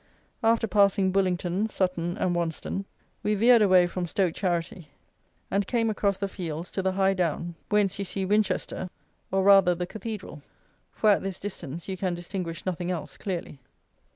After 0.41 0.65
passing 0.67 1.11
Bullington, 1.13 1.69
Sutton, 1.69 2.17
and 2.17 2.35
Wonston, 2.35 2.85
we 3.21 3.35
veered 3.35 3.61
away 3.61 3.85
from 3.85 4.07
Stoke 4.07 4.33
Charity, 4.33 4.87
and 5.51 5.67
came 5.67 5.91
across 5.91 6.17
the 6.17 6.27
fields 6.27 6.71
to 6.71 6.81
the 6.81 6.93
high 6.93 7.13
down, 7.13 7.53
whence 7.69 7.99
you 7.99 8.05
see 8.05 8.25
Winchester, 8.25 8.89
or 9.31 9.43
rather 9.43 9.75
the 9.75 9.85
Cathedral; 9.85 10.41
for 10.91 11.11
at 11.11 11.21
this 11.21 11.37
distance 11.37 11.87
you 11.87 11.97
can 11.97 12.15
distinguish 12.15 12.65
nothing 12.65 12.89
else 12.89 13.15
clearly. 13.15 13.59